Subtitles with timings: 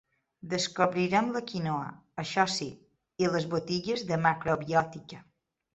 [0.53, 1.91] Descobrirem la quinoa,
[2.25, 2.69] això sí,
[3.27, 5.27] i les botigues de macrobiòtica.